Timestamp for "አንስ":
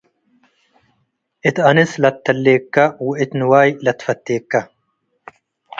1.69-1.91